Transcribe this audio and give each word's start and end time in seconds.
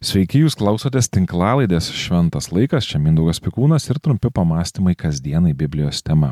Sveiki, 0.00 0.38
jūs 0.40 0.54
klausotės 0.56 1.10
tinklalaidės 1.12 1.90
Šventas 1.92 2.46
laikas, 2.56 2.86
čia 2.88 2.96
Mindaugas 2.96 3.36
Pikūnas 3.44 3.84
ir 3.92 3.98
trumpi 4.00 4.30
pamastymai 4.32 4.94
kasdienai 4.96 5.52
Biblijos 5.52 6.00
tema. 6.00 6.30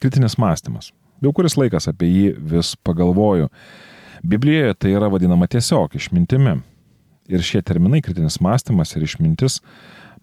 Kritinis 0.00 0.38
mąstymas. 0.40 0.88
Jau 1.20 1.34
kuris 1.36 1.58
laikas 1.60 1.90
apie 1.92 2.08
jį 2.08 2.30
vis 2.54 2.70
pagalvoju. 2.80 3.50
Biblijoje 4.24 4.78
tai 4.80 4.94
yra 4.94 5.12
vadinama 5.12 5.44
tiesiog 5.52 5.98
išmintimi. 6.00 6.56
Ir 7.28 7.44
šie 7.44 7.60
terminai 7.60 8.00
kritinis 8.00 8.40
mąstymas 8.40 8.96
ir 8.96 9.04
išmintis 9.04 9.60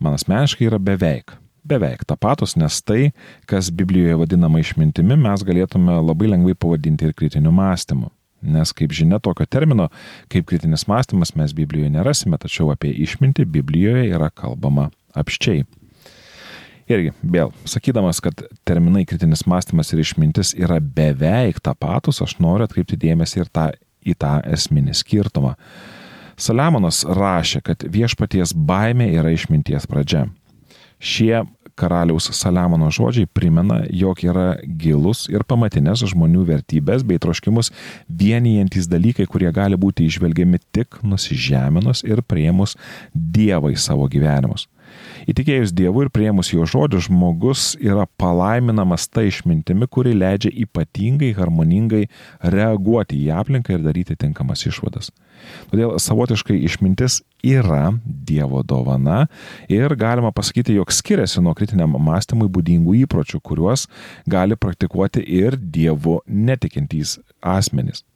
man 0.02 0.18
asmeniškai 0.18 0.71
yra 0.71 0.82
beveik. 0.82 1.38
Beveik 1.62 2.08
tapatus, 2.10 2.58
nes 2.58 2.82
tai, 2.82 3.12
kas 3.46 3.70
Biblijoje 3.70 4.18
vadinama 4.24 4.66
išmintimi, 4.66 5.14
mes 5.14 5.46
galėtume 5.46 6.02
labai 6.10 6.34
lengvai 6.34 6.58
pavadinti 6.58 7.05
ir 7.05 7.14
kritiniu 7.14 7.54
mąstymu. 7.54 8.10
Nes, 8.48 8.71
kaip 8.75 8.93
žinia, 8.95 9.20
tokio 9.23 9.45
termino 9.50 9.89
kaip 10.32 10.47
kritinis 10.50 10.88
mąstymas 10.88 11.36
mes 11.36 11.55
Biblijoje 11.57 11.91
nerasime, 11.93 12.39
tačiau 12.39 12.71
apie 12.73 12.93
išmintį 13.06 13.47
Biblijoje 13.57 14.07
yra 14.15 14.32
kalbama 14.32 14.89
apščiai. 15.18 15.65
Irgi, 16.87 17.11
vėl, 17.20 17.51
sakydamas, 17.68 18.21
kad 18.23 18.46
terminai 18.68 19.04
kritinis 19.07 19.43
mąstymas 19.50 19.92
ir 19.92 20.00
išmintis 20.06 20.54
yra 20.56 20.79
beveik 20.79 21.60
tapatus, 21.60 22.21
aš 22.23 22.37
noriu 22.39 22.64
atkreipti 22.64 23.00
dėmesį 23.01 23.42
ir 23.43 23.50
tą, 23.51 23.65
į 24.07 24.15
tą 24.15 24.37
esminį 24.56 24.95
skirtumą. 24.95 25.57
Saliamonas 26.39 27.01
rašė, 27.04 27.64
kad 27.65 27.84
viešpaties 27.92 28.54
baimė 28.56 29.09
yra 29.18 29.34
išminties 29.36 29.89
pradžia. 29.89 30.28
Šie 30.98 31.43
karaliaus 31.77 32.30
Saliamono 32.33 32.89
žodžiai 32.94 33.30
primena, 33.30 33.81
jog 33.94 34.23
yra 34.25 34.47
gilus 34.81 35.27
ir 35.31 35.45
pamatinės 35.47 36.05
žmonių 36.11 36.45
vertybės 36.50 37.05
bei 37.08 37.22
troškimus 37.22 37.72
vienijantis 38.09 38.89
dalykai, 38.89 39.27
kurie 39.30 39.52
gali 39.53 39.77
būti 39.80 40.08
išvelgiami 40.09 40.61
tik 40.75 41.00
nusižeminus 41.03 42.03
ir 42.08 42.23
prieimus 42.25 42.77
Dievą 43.13 43.72
į 43.73 43.80
savo 43.81 44.09
gyvenimus. 44.11 44.67
Įtikėjus 45.28 45.73
Dievui 45.75 46.06
ir 46.06 46.09
prieimus 46.16 46.53
jo 46.53 46.64
žodžių, 46.64 47.02
žmogus 47.09 47.73
yra 47.83 48.06
palaiminamas 48.22 49.09
ta 49.11 49.25
išmintimi, 49.28 49.89
kuri 49.92 50.14
leidžia 50.16 50.53
ypatingai 50.64 51.34
harmoningai 51.36 52.06
reaguoti 52.56 53.19
į 53.25 53.34
aplinką 53.36 53.75
ir 53.75 53.84
daryti 53.84 54.16
tinkamas 54.16 54.64
išvadas. 54.69 55.11
Todėl 55.67 55.97
savotiškai 56.00 56.56
išmintis 56.69 57.19
yra 57.44 57.92
Dievo 58.06 58.64
dovana 58.64 59.25
ir 59.67 60.00
galima 60.00 60.31
pasakyti, 60.31 60.80
jog 60.80 60.95
skiriasi 60.95 61.44
nuo 61.44 61.52
kritiniam 61.59 62.00
mąstymui 62.00 62.47
būdingų 62.47 62.95
įpročių, 63.03 63.44
kuriuos 63.44 63.89
gali 64.31 64.56
praktikuoti 64.56 65.28
ir 65.44 65.59
Dievu 65.59 66.22
netikintys 66.28 67.19
asmenys. 67.44 68.08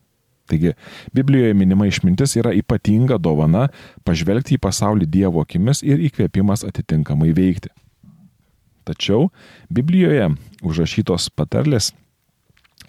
Taigi, 0.52 0.74
Biblijoje 1.16 1.56
minima 1.58 1.88
išmintis 1.88 2.36
yra 2.42 2.52
ypatinga 2.58 3.20
dovana 3.22 3.70
pažvelgti 4.08 4.58
į 4.58 4.64
pasaulį 4.66 5.08
Dievo 5.12 5.46
akimis 5.46 5.84
ir 5.88 6.04
įkvėpimas 6.10 6.66
atitinkamai 6.68 7.32
veikti. 7.38 7.72
Tačiau 8.88 9.30
Biblijoje 9.72 10.34
užrašytos 10.66 11.30
patarlės 11.38 11.94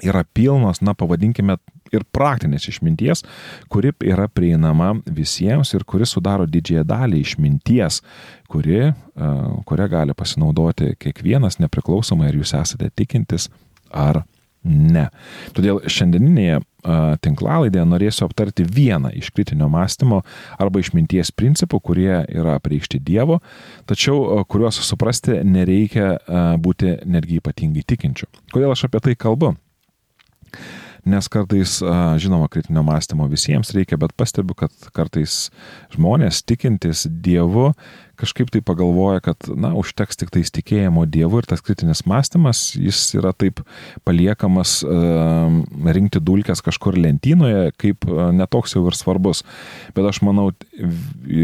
yra 0.03 0.25
pilnos, 0.25 0.81
na 0.81 0.95
pavadinkime, 0.97 1.59
ir 1.93 2.05
praktinės 2.09 2.67
išminties, 2.71 3.23
kuri 3.73 3.93
yra 4.09 4.27
prieinama 4.33 4.95
visiems 5.05 5.75
ir 5.77 5.85
kuri 5.89 6.09
sudaro 6.09 6.47
didžiąją 6.49 6.85
dalį 6.89 7.21
išminties, 7.21 8.01
kuri, 8.49 8.93
kurią 9.69 9.89
gali 9.93 10.17
pasinaudoti 10.17 10.95
kiekvienas 11.01 11.61
nepriklausomai, 11.61 12.31
ar 12.31 12.41
jūs 12.41 12.55
esate 12.59 12.91
tikintis 12.97 13.51
ar 13.93 14.23
ne. 14.69 15.09
Todėl 15.57 15.81
šiandieninėje 15.91 16.61
tinklalaidėje 17.23 17.85
norėsiu 17.87 18.27
aptarti 18.27 18.65
vieną 18.67 19.13
iš 19.15 19.31
kritinio 19.35 19.69
mąstymo 19.71 20.23
arba 20.59 20.83
išminties 20.83 21.31
principų, 21.35 21.79
kurie 21.79 22.15
yra 22.27 22.57
apreikšti 22.59 22.99
Dievo, 23.03 23.39
tačiau 23.87 24.43
kuriuos 24.51 24.81
suprasti 24.83 25.41
nereikia 25.47 26.17
būti 26.59 26.97
netgi 27.07 27.39
ypatingai 27.39 27.87
tikinčiu. 27.87 28.27
Kodėl 28.55 28.75
aš 28.75 28.89
apie 28.89 29.03
tai 29.07 29.14
kalbu? 29.14 29.55
Nes 31.08 31.29
kartais, 31.33 31.79
žinoma, 32.23 32.46
kritinio 32.52 32.85
mąstymo 32.86 33.27
visiems 33.30 33.73
reikia, 33.74 33.98
bet 33.98 34.14
pastebiu, 34.18 34.55
kad 34.58 34.73
kartais 34.95 35.51
žmonės 35.95 36.45
tikintis 36.46 37.07
Dievu 37.11 37.73
kažkaip 38.23 38.52
tai 38.55 38.61
pagalvoja, 38.63 39.23
kad, 39.24 39.48
na, 39.58 39.73
užteks 39.79 40.20
tik 40.20 40.30
tais 40.35 40.52
tikėjimo 40.55 41.05
Dievu 41.11 41.41
ir 41.41 41.48
tas 41.51 41.62
kritinis 41.64 42.05
mąstymas, 42.07 42.61
jis 42.79 43.01
yra 43.18 43.33
taip 43.35 43.64
paliekamas 44.07 44.79
rinkti 45.96 46.23
dulkes 46.23 46.62
kažkur 46.62 46.98
lentynoje, 47.02 47.73
kaip 47.83 48.07
netoks 48.39 48.77
jau 48.77 48.85
ir 48.86 48.98
svarbus. 48.98 49.42
Bet 49.96 50.07
aš 50.07 50.23
manau, 50.27 50.52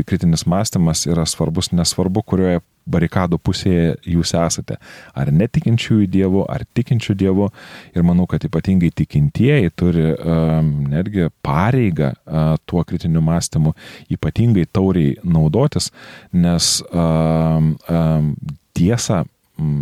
kritinis 0.07 0.47
mąstymas 0.47 1.09
yra 1.11 1.27
svarbus 1.27 1.73
nesvarbu, 1.75 2.23
kurioje 2.23 2.63
barikadų 2.91 3.39
pusėje 3.43 3.97
jūs 4.09 4.35
esate. 4.39 4.79
Ar 5.19 5.33
netikinčiųjų 5.35 6.09
dievų, 6.15 6.45
ar 6.51 6.65
tikinčių 6.77 7.17
dievų. 7.23 7.49
Ir 7.95 8.07
manau, 8.07 8.27
kad 8.31 8.45
ypatingai 8.49 8.91
tikintieji 8.97 9.73
turi 9.79 10.11
um, 10.15 10.71
netgi 10.91 11.29
pareigą 11.45 12.13
uh, 12.15 12.55
tuo 12.69 12.85
kritiniu 12.89 13.23
mąstymu 13.25 13.75
ypatingai 14.15 14.67
tauriai 14.73 15.17
naudotis, 15.25 15.91
nes 16.33 16.79
um, 16.93 17.75
um, 17.89 18.33
tiesa 18.77 19.25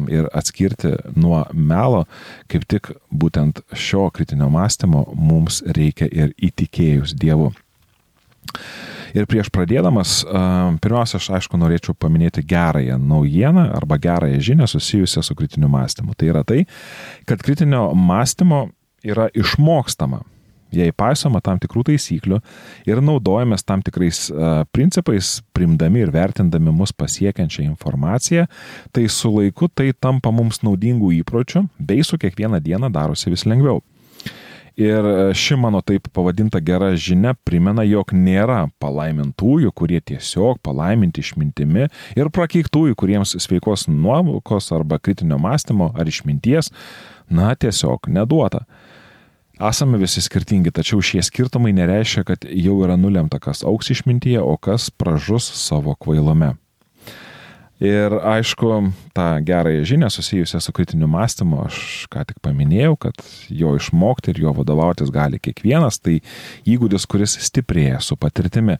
ir 0.08 0.28
atskirti 0.32 0.94
nuo 1.16 1.42
melo, 1.52 2.06
kaip 2.50 2.64
tik 2.70 2.90
būtent 3.12 3.60
šio 3.76 4.08
kritinio 4.14 4.48
mąstymo 4.52 5.04
mums 5.12 5.62
reikia 5.76 6.08
ir 6.08 6.32
įtikėjus 6.48 7.16
Dievu. 7.20 7.52
Ir 9.14 9.26
prieš 9.30 9.50
pradėdamas, 9.54 10.20
pirmiausia, 10.82 11.20
aš 11.20 11.30
aišku 11.38 11.60
norėčiau 11.60 11.94
paminėti 11.98 12.44
gerąją 12.46 12.98
naujieną 12.98 13.68
arba 13.76 13.98
gerąją 14.02 14.40
žinią 14.50 14.70
susijusią 14.70 15.22
su 15.22 15.36
kritiniu 15.38 15.70
mąstymu. 15.70 16.16
Tai 16.16 16.32
yra 16.32 16.44
tai, 16.46 16.64
kad 17.28 17.42
kritinio 17.44 17.90
mąstymo 17.94 18.68
yra 19.06 19.28
išmokstama 19.34 20.24
jei 20.74 20.92
paisoma 20.96 21.40
tam 21.44 21.60
tikrų 21.62 21.84
taisyklių 21.90 22.40
ir 22.88 23.02
naudojamės 23.04 23.64
tam 23.66 23.82
tikrais 23.86 24.26
uh, 24.32 24.64
principais, 24.74 25.40
primdami 25.56 26.02
ir 26.04 26.12
vertindami 26.14 26.74
mus 26.74 26.94
pasiekiančią 26.96 27.66
informaciją, 27.70 28.46
tai 28.92 29.06
su 29.12 29.32
laiku 29.32 29.68
tai 29.68 29.92
tampa 29.92 30.32
mums 30.34 30.62
naudingų 30.66 31.14
įpročių, 31.20 31.66
bei 31.78 32.04
su 32.06 32.18
kiekvieną 32.20 32.60
dieną 32.64 32.90
darosi 32.92 33.32
vis 33.32 33.46
lengviau. 33.48 33.82
Ir 34.76 35.06
e, 35.08 35.34
ši 35.34 35.56
mano 35.56 35.80
taip 35.80 36.10
pavadinta 36.12 36.60
gera 36.60 36.90
žinia 37.00 37.32
primena, 37.48 37.80
jog 37.88 38.12
nėra 38.12 38.66
palaimintųjų, 38.82 39.72
kurie 39.72 40.02
tiesiog 40.04 40.60
palaiminti 40.60 41.24
išmintimi 41.24 41.86
ir 42.16 42.28
prakeiktųjų, 42.28 42.98
kuriems 43.00 43.32
sveikos 43.40 43.86
nuovokos 43.88 44.68
arba 44.76 44.98
kritinio 45.00 45.40
mąstymo 45.40 45.94
ar 45.96 46.12
išminties, 46.12 46.68
na, 47.32 47.54
tiesiog 47.56 48.10
neduota. 48.12 48.66
Esame 49.56 49.96
visi 49.96 50.20
skirtingi, 50.20 50.68
tačiau 50.68 51.00
šie 51.00 51.24
skirtumai 51.24 51.72
nereiškia, 51.72 52.26
kad 52.28 52.44
jau 52.44 52.76
yra 52.84 52.98
nulemta, 53.00 53.40
kas 53.40 53.64
auks 53.64 53.88
išmintyje, 53.96 54.44
o 54.44 54.58
kas 54.60 54.90
pražus 54.92 55.48
savo 55.56 55.96
kvailome. 55.96 56.52
Ir 57.80 58.14
aišku, 58.24 58.70
tą 59.12 59.26
gerąją 59.44 59.84
žinią 59.84 60.08
susijusią 60.10 60.60
su 60.60 60.72
kritiniu 60.72 61.08
mąstymu 61.12 61.58
aš 61.66 62.06
ką 62.08 62.22
tik 62.24 62.38
paminėjau, 62.40 62.96
kad 62.96 63.20
jo 63.52 63.74
išmokti 63.76 64.32
ir 64.32 64.40
jo 64.46 64.52
vadovautis 64.56 65.12
gali 65.12 65.36
kiekvienas, 65.36 66.00
tai 66.00 66.22
įgūdis, 66.64 67.04
kuris 67.04 67.36
stiprėja 67.36 68.00
su 68.00 68.16
patirtimi. 68.16 68.78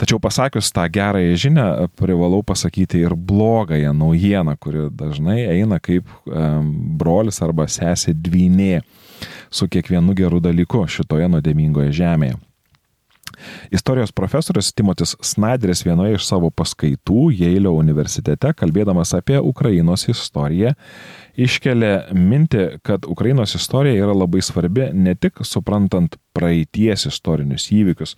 Tačiau 0.00 0.16
pasakius 0.18 0.72
tą 0.72 0.86
gerąją 0.88 1.34
žinią, 1.36 1.66
privalau 2.00 2.40
pasakyti 2.42 3.02
ir 3.04 3.12
blogąją 3.14 3.92
naujieną, 3.92 4.56
kuri 4.56 4.88
dažnai 4.88 5.42
eina 5.52 5.76
kaip 5.76 6.08
brolis 6.24 7.42
arba 7.44 7.68
sesė 7.68 8.16
dvynė 8.16 8.80
su 9.52 9.68
kiekvienu 9.68 10.16
geru 10.16 10.40
dalyku 10.40 10.86
šitoje 10.88 11.28
nuodėmingoje 11.28 11.92
žemėje. 12.00 12.40
Istorijos 13.74 14.12
profesorius 14.12 14.72
Timotis 14.72 15.16
Snadris 15.20 15.84
vienoje 15.86 16.18
iš 16.18 16.26
savo 16.28 16.50
paskaitų 16.50 17.30
Jeilio 17.36 17.74
universitete, 17.78 18.52
kalbėdamas 18.58 19.14
apie 19.18 19.40
Ukrainos 19.40 20.08
istoriją, 20.12 20.74
iškelia 21.36 22.12
mintį, 22.16 22.66
kad 22.86 23.06
Ukrainos 23.08 23.56
istorija 23.58 24.04
yra 24.04 24.16
labai 24.16 24.42
svarbi 24.44 24.90
ne 24.92 25.14
tik 25.14 25.44
suprantant 25.46 26.18
praeities 26.36 27.06
istorinius 27.08 27.68
įvykius, 27.72 28.16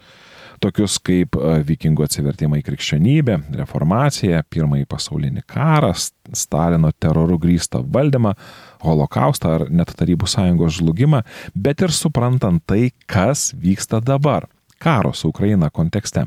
tokius 0.62 0.99
kaip 1.03 1.37
e, 1.38 1.59
vikingų 1.67 2.06
atsivertimą 2.06 2.61
į 2.61 2.65
krikščionybę, 2.69 3.38
reformaciją, 3.61 4.43
pirmąjį 4.50 4.88
pasaulinį 4.91 5.44
karą, 5.50 5.93
Stalino 6.35 6.88
terorų 7.05 7.37
grįstą 7.43 7.82
valdymą, 7.94 8.32
holokaustą 8.85 9.55
ar 9.59 9.67
net 9.69 9.93
Tarybų 9.99 10.29
sąjungos 10.31 10.79
žlugimą, 10.79 11.20
bet 11.55 11.85
ir 11.85 11.93
suprantant 11.94 12.65
tai, 12.67 12.88
kas 13.11 13.50
vyksta 13.61 14.00
dabar 14.05 14.49
karo 14.79 15.12
su 15.12 15.29
Ukraina 15.29 15.71
kontekste. 15.71 16.26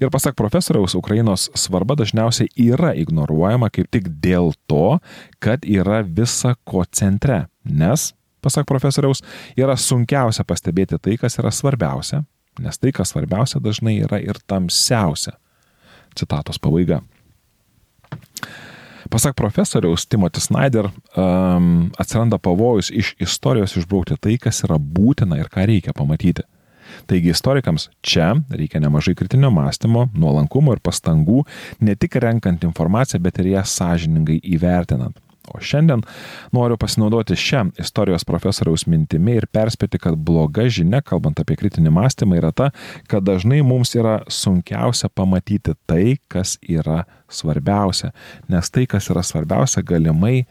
Ir 0.00 0.10
pasak 0.10 0.36
profesoriaus, 0.36 0.94
Ukrainos 0.94 1.50
svarba 1.54 1.94
dažniausiai 1.98 2.48
yra 2.56 2.92
ignoruojama 2.94 3.70
kaip 3.74 3.90
tik 3.90 4.08
dėl 4.22 4.52
to, 4.70 4.98
kad 5.42 5.66
yra 5.66 6.02
visa 6.02 6.54
ko 6.64 6.84
centre. 6.92 7.46
Nes, 7.64 8.12
pasak 8.40 8.68
profesoriaus, 8.70 9.22
yra 9.58 9.76
sunkiausia 9.76 10.46
pastebėti 10.46 10.98
tai, 11.02 11.16
kas 11.18 11.38
yra 11.42 11.50
svarbiausia, 11.50 12.22
nes 12.62 12.78
tai, 12.78 12.92
kas 12.94 13.14
svarbiausia, 13.14 13.60
dažnai 13.60 13.98
yra 14.06 14.22
ir 14.22 14.38
tamsiausia. 14.46 15.34
Citatos 16.18 16.58
pabaiga. 16.58 17.02
Pasak 19.08 19.34
profesoriaus 19.36 20.06
Timothy 20.06 20.40
Snyder, 20.40 20.90
um, 21.16 21.90
atsiranda 21.98 22.38
pavojus 22.38 22.90
iš 22.90 23.14
istorijos 23.18 23.76
išbraukti 23.76 24.18
tai, 24.20 24.36
kas 24.36 24.60
yra 24.66 24.76
būtina 24.78 25.38
ir 25.40 25.48
ką 25.48 25.64
reikia 25.68 25.94
pamatyti. 25.96 26.44
Taigi 27.08 27.32
istorikams 27.32 27.88
čia 28.04 28.34
reikia 28.52 28.82
nemažai 28.84 29.14
kritinio 29.16 29.50
mąstymo, 29.54 30.08
nuolankumo 30.12 30.74
ir 30.76 30.82
pastangų, 30.84 31.44
ne 31.80 31.96
tik 31.96 32.18
renkant 32.20 32.66
informaciją, 32.68 33.22
bet 33.24 33.40
ir 33.40 33.54
ją 33.54 33.64
sąžiningai 33.64 34.40
įvertinant. 34.56 35.16
O 35.48 35.60
šiandien 35.64 36.02
noriu 36.52 36.76
pasinaudoti 36.76 37.36
šią 37.38 37.62
istorijos 37.80 38.26
profesoriaus 38.28 38.84
mintimi 38.90 39.38
ir 39.38 39.46
perspėti, 39.52 40.00
kad 40.02 40.18
bloga 40.20 40.66
žinia, 40.68 41.00
kalbant 41.00 41.40
apie 41.40 41.56
kritinį 41.56 41.92
mąstymą, 41.96 42.36
yra 42.40 42.52
ta, 42.52 42.70
kad 43.08 43.24
dažnai 43.24 43.62
mums 43.64 43.94
yra 43.96 44.18
sunkiausia 44.28 45.08
pamatyti 45.08 45.76
tai, 45.88 46.18
kas 46.28 46.58
yra 46.68 47.04
svarbiausia. 47.32 48.12
Nes 48.52 48.68
tai, 48.74 48.84
kas 48.90 49.08
yra 49.12 49.24
svarbiausia, 49.24 49.84
galimai 49.86 50.42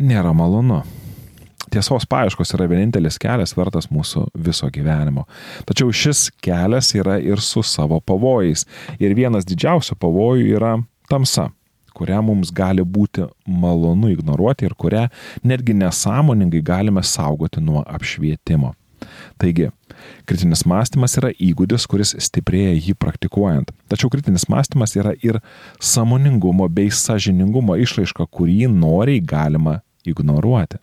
nėra 0.00 0.32
malonu. 0.36 0.80
Tiesos 1.72 2.06
paieškos 2.08 2.54
yra 2.54 2.68
vienintelis 2.70 3.18
kelias 3.22 3.56
vertas 3.56 3.90
mūsų 3.90 4.28
viso 4.46 4.68
gyvenimo. 4.72 5.26
Tačiau 5.66 5.90
šis 5.90 6.28
kelias 6.44 6.92
yra 6.94 7.18
ir 7.18 7.42
su 7.42 7.64
savo 7.66 8.00
pavojais. 8.00 8.66
Ir 9.02 9.16
vienas 9.18 9.48
didžiausių 9.48 9.98
pavojų 10.00 10.50
yra 10.56 10.76
tamsa 11.10 11.50
kurią 11.96 12.20
mums 12.24 12.52
gali 12.52 12.84
būti 12.84 13.24
malonu 13.48 14.10
ignoruoti 14.12 14.68
ir 14.68 14.74
kurią 14.76 15.06
netgi 15.48 15.76
nesąmoningai 15.80 16.60
galime 16.64 17.02
saugoti 17.02 17.62
nuo 17.64 17.82
apšvietimo. 17.86 18.74
Taigi, 19.40 19.68
kritinis 20.28 20.64
mąstymas 20.68 21.16
yra 21.20 21.30
įgūdis, 21.32 21.84
kuris 21.90 22.14
stiprėja 22.26 22.74
jį 22.74 22.96
praktikuojant. 23.00 23.72
Tačiau 23.90 24.10
kritinis 24.12 24.48
mąstymas 24.52 24.96
yra 24.96 25.12
ir 25.24 25.40
samoningumo 25.80 26.68
bei 26.72 26.92
sažiningumo 26.92 27.76
išraiška, 27.84 28.26
kurį 28.32 28.66
noriai 28.72 29.20
galima 29.20 29.80
ignoruoti. 30.08 30.80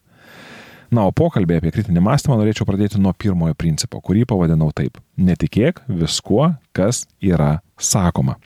Na, 0.94 1.08
o 1.10 1.14
pokalbį 1.16 1.58
apie 1.58 1.72
kritinį 1.74 2.04
mąstymą 2.06 2.38
norėčiau 2.38 2.68
pradėti 2.70 3.02
nuo 3.02 3.16
pirmojo 3.18 3.56
principo, 3.58 4.02
kurį 4.04 4.28
pavadinau 4.30 4.70
taip. 4.76 5.00
Netikėk 5.18 5.82
viskuo, 5.90 6.52
kas 6.76 7.08
yra 7.24 7.56
sakoma. 7.82 8.38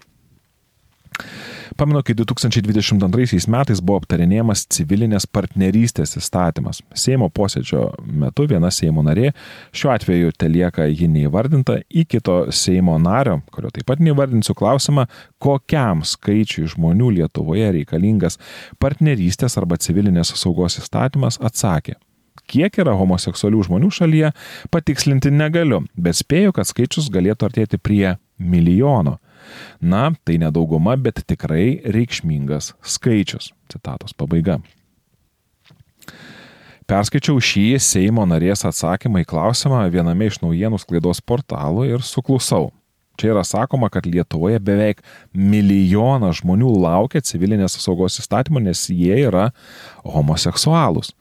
Pamenu, 1.77 1.99
kai 2.05 2.15
2022 2.17 3.49
metais 3.51 3.81
buvo 3.83 3.99
aptarinėjamas 3.99 4.63
civilinės 4.73 5.27
partnerystės 5.29 6.15
įstatymas. 6.21 6.79
Seimo 6.97 7.27
posėdžio 7.33 7.83
metu 8.07 8.47
viena 8.49 8.71
Seimo 8.73 9.03
narė, 9.05 9.33
šiuo 9.75 9.91
atveju 9.93 10.33
telieka 10.39 10.87
ji 10.87 11.09
neįvardinta, 11.11 11.81
į 11.91 12.07
kito 12.09 12.39
Seimo 12.55 12.95
nario, 13.01 13.41
kurio 13.53 13.73
taip 13.75 13.89
pat 13.91 14.01
neįvardinsiu 14.01 14.55
klausimą, 14.57 15.05
kokiam 15.43 16.05
skaičiui 16.07 16.69
žmonių 16.73 17.11
Lietuvoje 17.19 17.69
reikalingas 17.81 18.39
partnerystės 18.81 19.59
arba 19.59 19.77
civilinės 19.81 20.33
saugos 20.39 20.79
įstatymas, 20.81 21.41
atsakė 21.43 21.99
kiek 22.45 22.79
yra 22.83 22.95
homoseksualių 22.97 23.65
žmonių 23.67 23.91
šalyje, 23.93 24.31
patikslinti 24.73 25.31
negaliu, 25.33 25.83
bet 25.97 26.19
spėju, 26.19 26.55
kad 26.57 26.69
skaičius 26.69 27.11
galėtų 27.13 27.49
artėti 27.49 27.81
prie 27.81 28.17
milijono. 28.37 29.17
Na, 29.79 30.09
tai 30.27 30.37
nedauguma, 30.41 30.97
bet 30.99 31.23
tikrai 31.27 31.79
reikšmingas 31.87 32.73
skaičius. 32.83 33.53
Citatos 33.71 34.15
pabaiga. 34.17 34.59
Perskaičiau 36.87 37.41
šį 37.43 37.65
Seimo 37.83 38.23
narės 38.23 38.63
atsakymą 38.67 39.25
į 39.25 39.27
klausimą 39.27 39.81
viename 39.91 40.29
iš 40.29 40.39
naujienų 40.39 40.79
sklaidos 40.79 41.19
portalų 41.19 41.83
ir 41.89 42.03
suklusau. 42.05 42.69
Čia 43.17 43.33
yra 43.33 43.41
sakoma, 43.43 43.89
kad 43.89 44.05
Lietuvoje 44.05 44.59
beveik 44.61 45.01
milijonas 45.33 46.39
žmonių 46.43 46.69
laukia 46.85 47.19
civilinės 47.25 47.75
saugos 47.81 48.19
įstatymų, 48.21 48.61
nes 48.69 48.85
jie 48.93 49.17
yra 49.25 49.49
homoseksualūs. 50.05 51.11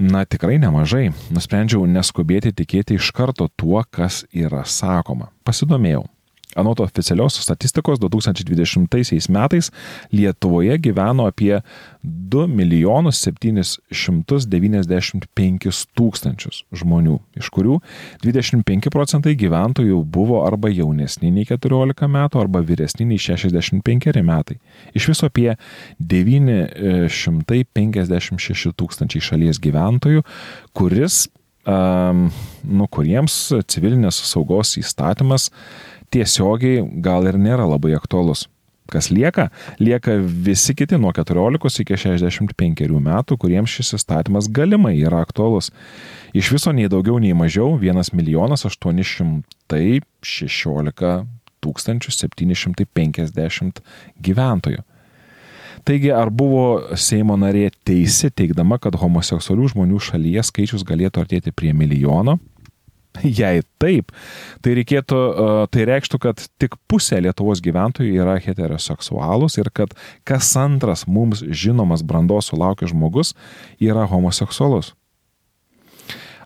Na 0.00 0.22
tikrai 0.24 0.54
nemažai. 0.56 1.10
Nusprendžiau 1.28 1.84
neskubėti 1.84 2.54
tikėti 2.56 2.96
iš 2.96 3.10
karto 3.12 3.50
tuo, 3.52 3.82
kas 3.84 4.22
yra 4.32 4.62
sakoma. 4.64 5.28
Pasidomėjau. 5.44 6.06
Anot 6.58 6.80
oficialios 6.80 7.36
statistikos 7.38 8.00
2020 8.02 9.30
metais 9.30 9.70
Lietuvoje 10.10 10.78
gyveno 10.78 11.26
apie 11.30 11.60
2 12.02 12.46
milijonus 12.50 13.22
795 13.22 15.86
tūkstančius 15.94 16.66
žmonių, 16.74 17.20
iš 17.38 17.46
kurių 17.54 17.78
25 18.24 18.90
procentai 18.90 19.36
gyventojų 19.38 20.02
buvo 20.02 20.42
arba 20.46 20.68
jaunesni 20.72 21.30
nei 21.30 21.44
14 21.46 22.08
metų, 22.10 22.40
arba 22.42 22.60
vyresni 22.66 23.04
nei 23.06 23.18
65 23.20 24.22
metai. 24.26 24.58
Iš 24.94 25.08
viso 25.12 25.26
apie 25.30 25.56
956 26.00 28.72
tūkstančiai 28.74 29.22
šalies 29.22 29.58
gyventojų, 29.62 30.22
kuris, 30.74 31.28
um, 31.68 32.30
nu, 32.64 32.86
kuriems 32.90 33.52
civilinės 33.70 34.16
saugos 34.32 34.76
įstatymas 34.80 35.50
tiesiogiai 36.14 36.84
gal 37.02 37.26
ir 37.30 37.36
nėra 37.40 37.66
labai 37.70 37.92
aktuolus. 37.98 38.40
Kas 38.90 39.06
lieka? 39.14 39.54
Lieka 39.78 40.16
visi 40.18 40.74
kiti 40.74 40.98
nuo 40.98 41.14
14 41.14 41.84
iki 41.84 41.94
65 41.94 42.90
metų, 42.90 43.38
kuriems 43.38 43.70
šis 43.70 43.94
įstatymas 44.00 44.50
galimai 44.50 44.98
yra 44.98 45.22
aktuolus. 45.22 45.70
Iš 46.34 46.50
viso 46.56 46.72
nei 46.74 46.90
daugiau, 46.90 47.22
nei 47.22 47.30
mažiau 47.34 47.78
1 47.78 48.10
milijonas 48.18 48.66
816 48.66 51.22
750 51.60 53.82
gyventojų. 54.18 54.82
Taigi, 55.84 56.10
ar 56.12 56.28
buvo 56.28 56.92
Seimo 56.98 57.36
narė 57.40 57.70
teisi 57.86 58.30
teikdama, 58.30 58.78
kad 58.82 58.96
homoseksualių 59.00 59.68
žmonių 59.72 60.00
šalyje 60.10 60.42
skaičius 60.50 60.84
galėtų 60.84 61.20
artėti 61.22 61.50
prie 61.56 61.72
milijono? 61.72 62.36
Jei 63.40 63.64
taip, 63.82 64.12
tai 64.62 64.76
reikėtų, 64.78 65.18
tai 65.74 65.86
reikštų, 65.88 66.20
kad 66.22 66.44
tik 66.62 66.76
pusė 66.90 67.20
Lietuvos 67.24 67.62
gyventojų 67.64 68.14
yra 68.22 68.36
heteroseksualus 68.42 69.58
ir 69.58 69.72
kad 69.74 69.96
kas 70.28 70.52
antras 70.58 71.06
mums 71.10 71.42
žinomas 71.42 72.04
brandos 72.06 72.52
sulaukęs 72.52 72.94
žmogus 72.94 73.34
yra 73.82 74.06
homoseksualus. 74.10 74.94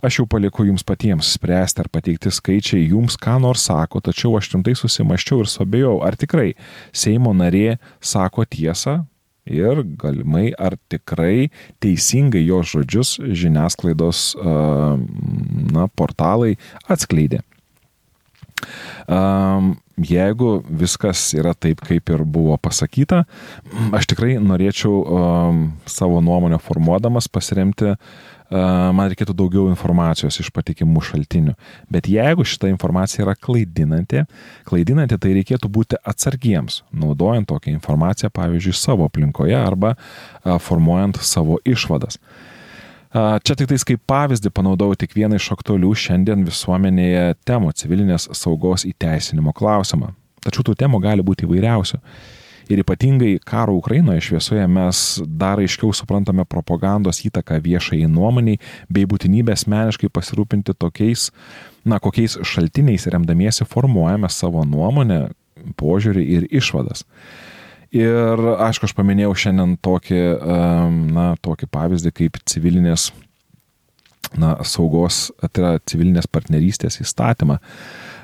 Aš 0.04 0.18
jau 0.18 0.26
palieku 0.28 0.66
jums 0.68 0.82
patiems 0.84 1.30
spręsti, 1.32 1.80
ar 1.80 1.88
pateikti 1.88 2.28
skaičiai 2.28 2.90
jums 2.90 3.16
ką 3.16 3.38
nors 3.40 3.62
sako, 3.70 4.02
tačiau 4.04 4.34
aš 4.36 4.50
rimtai 4.52 4.74
susimaščiau 4.76 5.40
ir 5.40 5.48
sobėjau, 5.48 5.94
ar 6.04 6.18
tikrai 6.20 6.50
Seimo 6.92 7.32
narė 7.32 7.78
sako 8.04 8.44
tiesą, 8.44 8.98
ir 9.46 9.82
galimai 10.00 10.52
ar 10.58 10.76
tikrai 10.88 11.50
teisingai 11.82 12.44
jo 12.46 12.62
žodžius 12.64 13.18
žiniasklaidos 13.20 14.34
na, 14.40 15.88
portalai 15.96 16.56
atskleidė. 16.88 17.42
Jeigu 19.94 20.50
viskas 20.80 21.20
yra 21.36 21.52
taip, 21.54 21.82
kaip 21.84 22.08
ir 22.10 22.24
buvo 22.24 22.56
pasakyta, 22.58 23.24
aš 23.94 24.08
tikrai 24.10 24.38
norėčiau 24.42 24.94
savo 25.86 26.22
nuomonę 26.24 26.58
formuodamas 26.64 27.28
pasiremti 27.28 27.92
uh, 27.92 27.98
man 28.50 29.10
reikėtų 29.10 29.34
daugiau 29.36 29.68
informacijos 29.70 30.38
iš 30.42 30.50
patikimų 30.54 31.02
šaltinių. 31.02 31.54
Bet 31.90 32.08
jeigu 32.10 32.44
šita 32.44 32.68
informacija 32.68 33.24
yra 33.24 33.34
klaidinanti, 33.34 34.24
klaidinanti, 34.68 35.18
tai 35.18 35.34
reikėtų 35.38 35.70
būti 35.72 36.00
atsargiems, 36.04 36.82
naudojant 36.92 37.48
tokią 37.48 37.72
informaciją, 37.74 38.30
pavyzdžiui, 38.34 38.74
savo 38.76 39.08
aplinkoje 39.08 39.56
arba 39.56 39.94
formuojant 40.44 41.20
savo 41.24 41.58
išvadas. 41.64 42.20
Čia 43.14 43.54
tik 43.54 43.68
tais 43.70 43.84
kaip 43.86 44.00
pavyzdį 44.10 44.50
panaudojau 44.50 44.96
tik 44.98 45.12
vieną 45.14 45.38
iš 45.38 45.52
aktualių 45.54 45.92
šiandien 45.94 46.42
visuomenėje 46.48 47.36
temų- 47.46 47.70
civilinės 47.78 48.26
saugos 48.34 48.82
įteisinimo 48.88 49.54
klausimą. 49.54 50.10
Tačiau 50.42 50.66
tų 50.66 50.74
temų 50.74 51.00
gali 51.00 51.22
būti 51.22 51.46
įvairiausių. 51.46 52.00
Ir 52.72 52.80
ypatingai 52.80 53.38
karo 53.44 53.74
Ukrainoje 53.76 54.22
šviesoje 54.24 54.64
mes 54.72 55.00
dar 55.26 55.60
aiškiau 55.60 55.92
suprantame 55.92 56.46
propagandos 56.48 57.20
įtaką 57.28 57.58
viešai 57.64 58.04
nuomoniai 58.08 58.60
bei 58.88 59.04
būtinybę 59.08 59.52
asmeniškai 59.52 60.08
pasirūpinti 60.08 60.72
tokiais, 60.80 61.28
na, 61.84 62.00
kokiais 62.00 62.38
šaltiniais 62.40 63.04
remdamiesi 63.12 63.68
formuojame 63.68 64.30
savo 64.32 64.64
nuomonę, 64.64 65.26
požiūrį 65.80 66.24
ir 66.38 66.48
išvadas. 66.52 67.04
Ir 67.94 68.40
aišku, 68.58 68.88
aš 68.88 68.96
paminėjau 68.96 69.36
šiandien 69.44 69.76
tokį, 69.84 70.22
na, 71.14 71.28
tokį 71.44 71.68
pavyzdį 71.70 72.10
kaip 72.16 72.40
civilinės 72.48 73.10
na, 74.40 74.56
saugos, 74.66 75.28
tai 75.44 75.62
yra 75.62 75.72
civilinės 75.86 76.26
partnerystės 76.32 76.98
įstatymą, 77.04 77.60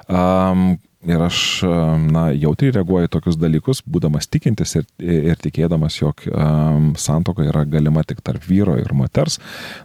um, 0.09 0.73
ir 1.09 1.23
aš, 1.25 1.39
na, 2.13 2.27
jautriai 2.37 2.75
reaguoju 2.77 3.09
tokius 3.09 3.39
dalykus, 3.41 3.81
būdamas 3.89 4.29
tikintis 4.29 4.75
ir, 4.77 4.85
ir 5.01 5.39
tikėdamas, 5.41 5.97
jog 5.97 6.21
um, 6.29 6.91
santoka 7.01 7.47
yra 7.47 7.63
galima 7.65 8.03
tik 8.05 8.21
tarp 8.25 8.45
vyro 8.45 8.77
ir 8.77 8.93
moters, 8.97 9.39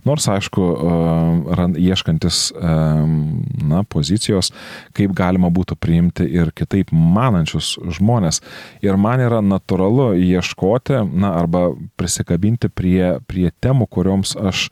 nors, 0.07 0.27
aišku, 0.31 0.65
um, 0.75 1.77
ieškantis, 1.79 2.49
um, 2.59 3.15
na, 3.63 3.85
pozicijos, 3.87 4.51
kaip 4.97 5.15
galima 5.15 5.51
būtų 5.55 5.79
priimti 5.79 6.27
ir 6.27 6.51
kitaip 6.55 6.91
manančius 6.91 7.77
žmonės. 7.95 8.41
Ir 8.83 8.99
man 8.99 9.23
yra 9.23 9.39
natūralu 9.45 10.11
ieškoti, 10.19 10.99
na, 11.15 11.31
arba 11.39 11.69
prisikabinti 11.95 12.67
prie, 12.67 13.15
prie 13.23 13.47
temų, 13.63 13.87
kurioms 13.87 14.35
aš 14.35 14.67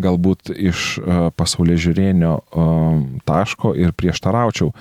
galbūt 0.00 0.50
iš 0.54 0.98
pasaulio 1.38 1.76
žiūrėnio 1.78 2.32
taško 3.28 3.74
ir 3.78 3.94
prieštaraučiau. 3.96 4.72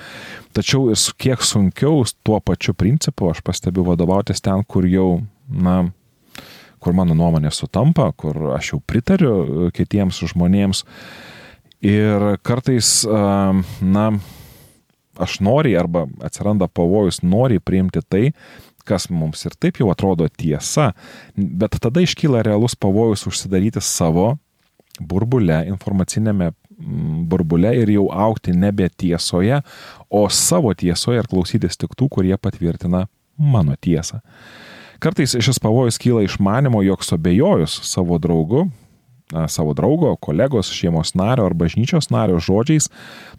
Tačiau 0.53 0.93
kiek 1.21 1.43
sunkiau 1.45 2.03
tuo 2.25 2.39
pačiu 2.41 2.75
principu 2.77 3.29
aš 3.31 3.43
pastebiu 3.45 3.85
vadovautis 3.87 4.41
ten, 4.41 4.63
kur 4.65 4.87
jau, 4.89 5.23
na, 5.47 5.83
kur 6.83 6.95
mano 6.97 7.15
nuomonė 7.17 7.53
sutampa, 7.53 8.11
kur 8.17 8.55
aš 8.57 8.73
jau 8.73 8.81
pritariu 8.85 9.33
e, 9.33 9.71
kitiems 9.75 10.23
žmonėms. 10.33 10.83
Ir 11.83 12.37
kartais, 12.47 13.01
na, 13.83 14.03
aš 15.19 15.39
noriai 15.43 15.75
arba 15.81 16.05
atsiranda 16.23 16.69
pavojus 16.71 17.19
noriai 17.27 17.59
priimti 17.59 17.99
tai, 18.07 18.29
kas 18.87 19.09
mums 19.11 19.43
ir 19.47 19.55
taip 19.59 19.79
jau 19.79 19.89
atrodo 19.91 20.27
tiesa, 20.31 20.91
bet 21.35 21.75
tada 21.83 22.03
iškyla 22.03 22.43
realus 22.47 22.75
pavojus 22.75 23.27
užsidaryti 23.27 23.83
savo 23.83 24.37
burbule, 24.99 25.63
informacinėme 25.71 26.51
Mm, 26.79 27.25
burbule 27.29 27.71
ir 27.77 27.89
jau 27.93 28.07
aukti 28.11 28.53
nebe 28.55 28.87
tiesoje, 28.89 29.61
o 30.09 30.27
savo 30.29 30.73
tiesoje 30.73 31.21
ir 31.21 31.29
klausytis 31.29 31.77
tik 31.79 31.93
tų, 31.97 32.09
kurie 32.17 32.37
patvirtina 32.37 33.05
mano 33.37 33.77
tiesą. 33.79 34.21
Kartais 35.03 35.35
šis 35.35 35.59
pavojus 35.61 35.99
kyla 36.01 36.23
iš 36.25 36.39
manimo, 36.43 36.81
jog 36.85 37.03
sobejojus 37.05 37.81
savo 37.87 38.17
draugu, 38.23 38.65
savo 39.51 39.73
draugo, 39.75 40.13
kolegos, 40.21 40.71
šeimos 40.71 41.13
nario 41.19 41.47
ar 41.47 41.55
bažnyčios 41.57 42.09
nario 42.13 42.39
žodžiais, 42.43 42.89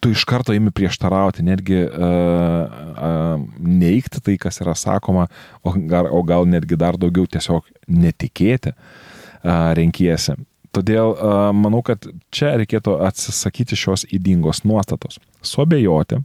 tu 0.03 0.13
iš 0.13 0.25
karto 0.29 0.55
imi 0.57 0.73
prieštarauti, 0.75 1.45
netgi 1.47 1.85
uh, 1.85 1.93
uh, 2.95 3.45
neikti 3.59 4.21
tai, 4.25 4.39
kas 4.41 4.61
yra 4.65 4.75
sakoma, 4.77 5.29
o 5.63 5.75
gal, 5.89 6.11
o 6.11 6.25
gal 6.27 6.49
netgi 6.51 6.79
dar 6.81 6.99
daugiau 7.01 7.29
tiesiog 7.31 7.71
netikėti 7.89 8.75
uh, 8.75 9.71
renkiesi. 9.79 10.37
Todėl 10.75 11.15
manau, 11.55 11.85
kad 11.87 12.07
čia 12.35 12.57
reikėtų 12.59 12.99
atsisakyti 13.07 13.79
šios 13.79 14.07
įdingos 14.11 14.65
nuostatos. 14.67 15.21
Sobejoti 15.45 16.25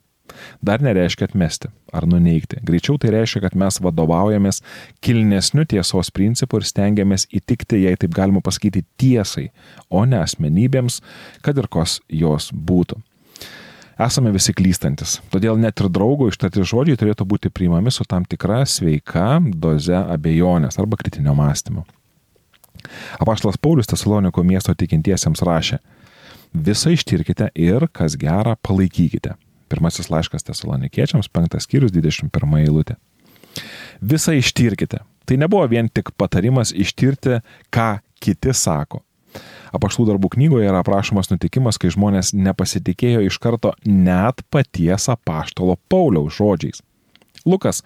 dar 0.61 0.81
nereiškia 0.81 1.29
atmesti 1.29 1.69
ar 1.93 2.05
nuneikti. 2.09 2.59
Greičiau 2.65 2.99
tai 3.01 3.13
reiškia, 3.15 3.43
kad 3.47 3.57
mes 3.57 3.79
vadovaujamės 3.83 4.61
kilnesniu 5.05 5.65
tiesos 5.69 6.11
principu 6.13 6.59
ir 6.59 6.67
stengiamės 6.69 7.27
įtikti, 7.33 7.83
jei 7.85 7.99
taip 7.99 8.13
galima 8.15 8.41
pasakyti, 8.45 8.85
tiesai, 9.01 9.49
o 9.89 10.05
ne 10.05 10.21
asmenybėms, 10.21 11.01
kad 11.45 11.57
ir 11.57 11.69
kos 11.71 11.99
jos 12.09 12.51
būtų. 12.53 12.99
Esame 13.99 14.31
visi 14.31 14.53
klystantis, 14.55 15.17
todėl 15.27 15.57
net 15.59 15.81
ir 15.83 15.89
draugo 15.91 16.29
ištati 16.31 16.63
žodžiai 16.63 16.95
turėtų 17.01 17.25
būti 17.27 17.51
priimami 17.51 17.91
su 17.91 18.07
tam 18.07 18.23
tikra 18.23 18.61
sveika 18.63 19.41
doze 19.51 19.97
abejonės 19.99 20.79
arba 20.79 21.01
kritinio 21.01 21.35
mąstymo. 21.35 21.83
Apaštalas 23.19 23.59
Paulius 23.61 23.89
Tesaloniko 23.89 24.43
miesto 24.43 24.73
tikintiesiems 24.75 25.43
rašė, 25.45 25.79
visą 26.53 26.93
ištirkite 26.95 27.51
ir, 27.55 27.87
kas 27.93 28.17
gera, 28.19 28.55
palaikykite. 28.65 29.35
Pirmasis 29.69 30.09
laiškas 30.09 30.47
Tesalonikiečiams, 30.47 31.29
penktas 31.29 31.67
skyrius, 31.67 31.93
21 31.93 32.57
eilutė. 32.63 32.97
Visą 34.01 34.33
ištirkite. 34.37 35.03
Tai 35.29 35.37
nebuvo 35.37 35.67
vien 35.69 35.89
tik 35.93 36.09
patarimas 36.17 36.71
ištirti, 36.73 37.41
ką 37.69 37.99
kiti 38.23 38.53
sako. 38.55 39.03
Apaštų 39.75 40.07
darbų 40.07 40.31
knygoje 40.33 40.65
yra 40.65 40.81
aprašomas 40.81 41.29
nutikimas, 41.29 41.77
kai 41.77 41.91
žmonės 41.93 42.31
nepasitikėjo 42.33 43.21
iš 43.27 43.37
karto 43.41 43.75
net 43.85 44.41
paties 44.49 45.05
apaštalo 45.13 45.77
Pauliaus 45.91 46.39
žodžiais. 46.39 46.81
Lukas, 47.47 47.83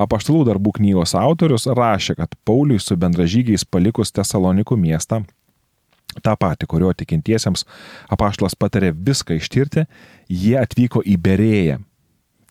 apaštalų 0.00 0.44
darbų 0.50 0.76
knygos 0.80 1.14
autorius, 1.18 1.66
rašė, 1.66 2.16
kad 2.18 2.36
Pauliui 2.46 2.80
su 2.82 2.96
bendražygiais 2.98 3.66
palikus 3.68 4.14
Tesalonikų 4.14 4.78
miestą, 4.80 5.22
tą 6.22 6.36
patį, 6.40 6.68
kurio 6.70 6.92
tikintiesiems 6.96 7.66
apaštalas 8.12 8.56
patarė 8.58 8.92
viską 8.94 9.36
ištirti, 9.40 9.86
jie 10.28 10.56
atvyko 10.60 11.02
į 11.04 11.18
Berėją. 11.22 11.80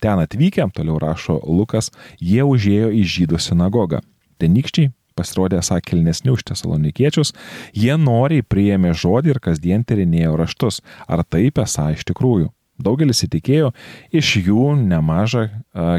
Ten 0.03 0.21
atvykę, 0.21 0.67
toliau 0.75 0.99
rašo 1.01 1.39
Lukas, 1.47 1.89
jie 2.19 2.43
užėjo 2.43 2.91
į 2.93 3.03
žydų 3.15 3.39
sinagogą. 3.41 4.03
Tenykščiai 4.39 4.91
pasirodė 5.15 5.61
esą 5.61 5.79
kilnesni 5.79 6.33
už 6.33 6.43
tesalonikiečius, 6.49 7.33
jie 7.71 7.95
noriai 7.95 8.43
priėmė 8.43 8.91
žodį 8.99 9.35
ir 9.35 9.39
kasdien 9.47 9.85
tyrinėjo 9.87 10.35
raštus, 10.41 10.81
ar 11.07 11.23
taip 11.23 11.61
esą 11.63 11.93
iš 11.95 12.03
tikrųjų. 12.11 12.51
Daugelis 12.81 13.23
įtikėjo 13.27 13.71
iš 14.15 14.33
jų 14.45 14.73
nemažą 14.81 15.47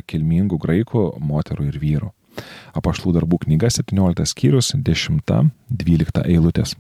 kilmingų 0.09 0.59
graikų 0.61 1.07
moterų 1.25 1.71
ir 1.71 1.81
vyrų. 1.81 2.13
Apaštlų 2.77 3.15
darbų 3.17 3.41
knyga 3.47 3.71
17 3.73 4.27
skyrius 4.29 4.75
10-12 4.77 6.27
eilutės. 6.27 6.77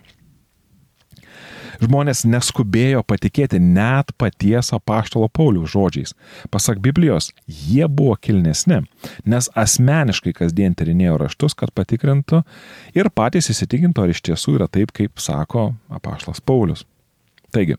Žmonės 1.76 2.22
neskubėjo 2.24 3.02
patikėti 3.04 3.58
net 3.60 4.12
paties 4.16 4.72
apaštalo 4.72 5.28
Paulių 5.28 5.66
žodžiais. 5.68 6.14
Pasak 6.52 6.80
Biblijos, 6.80 7.32
jie 7.46 7.84
buvo 7.88 8.16
kilnesni, 8.16 8.82
nes 9.28 9.50
asmeniškai 9.52 10.32
kasdien 10.36 10.76
tyrinėjo 10.76 11.18
raštus, 11.20 11.56
kad 11.58 11.74
patikrintų 11.76 12.42
ir 12.96 13.10
patys 13.12 13.50
įsitikintų, 13.52 14.06
ar 14.06 14.14
iš 14.14 14.24
tiesų 14.30 14.56
yra 14.56 14.70
taip, 14.72 14.94
kaip 14.96 15.20
sako 15.20 15.74
apaštalas 15.92 16.40
Paulius. 16.40 16.86
Taigi, 17.52 17.76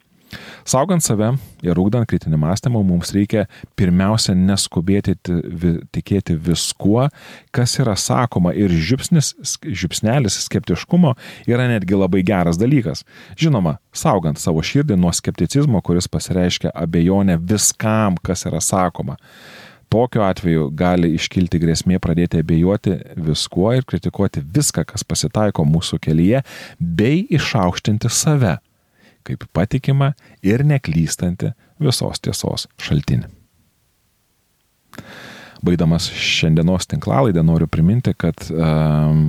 Saugant 0.67 1.03
save 1.03 1.31
ir 1.63 1.79
ūkdant 1.79 2.07
kritinį 2.09 2.39
mąstymą, 2.41 2.81
mums 2.85 3.13
reikia 3.15 3.45
pirmiausia 3.79 4.35
neskubėti 4.35 5.15
tikėti 5.95 6.35
viskuo, 6.47 7.07
kas 7.55 7.77
yra 7.79 7.95
sakoma 7.99 8.51
ir 8.57 8.73
žipsnis, 8.73 9.33
žipsnelis 9.63 10.39
skeptiškumo 10.47 11.15
yra 11.47 11.69
netgi 11.71 11.99
labai 11.99 12.23
geras 12.27 12.59
dalykas. 12.59 13.05
Žinoma, 13.39 13.77
saugant 13.95 14.41
savo 14.41 14.63
širdį 14.65 14.99
nuo 14.99 15.13
skepticizmo, 15.15 15.81
kuris 15.85 16.09
pasireiškia 16.11 16.75
abejonę 16.75 17.39
viskam, 17.39 18.19
kas 18.19 18.45
yra 18.49 18.61
sakoma. 18.63 19.17
Tokiu 19.87 20.19
atveju 20.27 20.65
gali 20.75 21.13
iškilti 21.15 21.61
grėsmė 21.61 22.01
pradėti 22.03 22.41
abejoti 22.43 22.97
viskuo 23.23 23.71
ir 23.71 23.87
kritikuoti 23.87 24.43
viską, 24.43 24.83
kas 24.89 25.07
pasitaiko 25.07 25.63
mūsų 25.63 26.01
kelyje, 26.03 26.43
bei 26.79 27.21
išaukštinti 27.39 28.11
save 28.11 28.57
kaip 29.27 29.47
patikima 29.55 30.13
ir 30.45 30.63
neklystanti 30.67 31.53
visos 31.83 32.21
tiesos 32.23 32.67
šaltinį. 32.81 33.29
Baigdamas 35.65 36.07
šiandienos 36.13 36.85
tinklalaidę 36.89 37.41
noriu 37.45 37.67
priminti, 37.69 38.13
kad 38.17 38.45
um, 38.53 39.23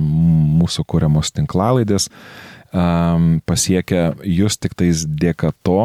mūsų 0.59 0.85
kūriamos 0.89 1.33
tinklalaidės 1.33 2.09
um, 2.09 3.39
pasiekia 3.49 4.11
jūs 4.23 4.59
tik 4.61 4.77
tais 4.77 5.05
dėka 5.09 5.51
to, 5.65 5.81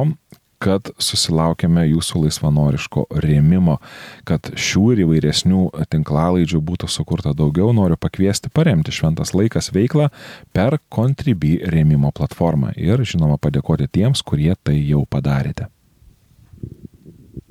kad 0.65 0.91
susilaukėme 1.03 1.85
jūsų 1.91 2.25
laisvanoriško 2.25 3.07
rėmimo, 3.25 3.79
kad 4.29 4.49
šių 4.57 4.85
ir 4.95 5.05
įvairesnių 5.05 5.67
tinklalaidžių 5.93 6.63
būtų 6.65 6.89
sukurta 6.93 7.35
daugiau, 7.37 7.73
noriu 7.77 8.01
pakviesti 8.01 8.53
paremti 8.55 8.95
Šventas 8.95 9.35
laikas 9.37 9.73
veiklą 9.75 10.09
per 10.57 10.79
Contribui 10.89 11.59
rėmimo 11.69 12.15
platformą 12.17 12.73
ir 12.81 13.05
žinoma 13.05 13.39
padėkoti 13.41 13.91
tiems, 13.93 14.25
kurie 14.25 14.55
tai 14.63 14.79
jau 14.81 15.05
padarėte. 15.11 15.74